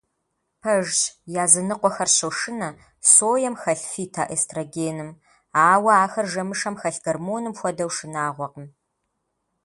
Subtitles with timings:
[0.61, 0.97] Пэжщ,
[1.43, 2.69] языныкъуэхэр щошынэ
[3.13, 5.09] соем хэлъ фитоэстрогеным,
[5.71, 8.67] ауэ ахэр жэмышэм хэлъ гормоным хуэдэу шынагъуэкъым.